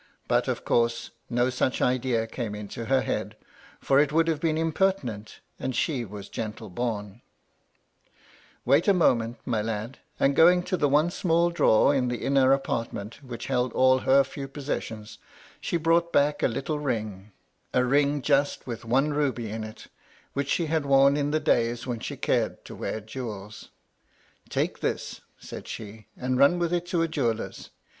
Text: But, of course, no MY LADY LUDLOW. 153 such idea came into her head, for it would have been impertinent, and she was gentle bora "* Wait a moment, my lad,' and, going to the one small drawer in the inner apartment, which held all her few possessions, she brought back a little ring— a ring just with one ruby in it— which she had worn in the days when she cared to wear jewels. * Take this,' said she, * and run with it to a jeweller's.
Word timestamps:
But, 0.27 0.47
of 0.47 0.65
course, 0.65 1.11
no 1.29 1.41
MY 1.43 1.43
LADY 1.43 1.57
LUDLOW. 1.57 1.65
153 1.65 1.67
such 1.67 1.87
idea 1.87 2.25
came 2.35 2.55
into 2.55 2.85
her 2.85 3.01
head, 3.01 3.35
for 3.81 3.99
it 3.99 4.11
would 4.11 4.27
have 4.29 4.39
been 4.39 4.57
impertinent, 4.57 5.41
and 5.59 5.75
she 5.75 6.03
was 6.05 6.27
gentle 6.27 6.71
bora 6.71 7.21
"* 8.15 8.65
Wait 8.65 8.87
a 8.87 8.95
moment, 8.95 9.37
my 9.45 9.61
lad,' 9.61 9.99
and, 10.19 10.35
going 10.35 10.63
to 10.63 10.75
the 10.75 10.89
one 10.89 11.11
small 11.11 11.51
drawer 11.51 11.93
in 11.93 12.07
the 12.07 12.23
inner 12.25 12.51
apartment, 12.51 13.21
which 13.23 13.45
held 13.45 13.71
all 13.73 13.99
her 13.99 14.23
few 14.23 14.47
possessions, 14.47 15.19
she 15.59 15.77
brought 15.77 16.11
back 16.11 16.41
a 16.41 16.47
little 16.47 16.79
ring— 16.79 17.31
a 17.75 17.85
ring 17.85 18.23
just 18.23 18.65
with 18.65 18.83
one 18.83 19.11
ruby 19.13 19.51
in 19.51 19.63
it— 19.63 19.85
which 20.33 20.49
she 20.49 20.65
had 20.65 20.83
worn 20.83 21.15
in 21.15 21.29
the 21.29 21.39
days 21.39 21.85
when 21.85 21.99
she 21.99 22.17
cared 22.17 22.65
to 22.65 22.73
wear 22.73 23.01
jewels. 23.01 23.69
* 24.09 24.41
Take 24.49 24.79
this,' 24.79 25.21
said 25.37 25.67
she, 25.67 26.07
* 26.13 26.17
and 26.17 26.39
run 26.39 26.57
with 26.57 26.73
it 26.73 26.87
to 26.87 27.03
a 27.03 27.07
jeweller's. 27.07 27.69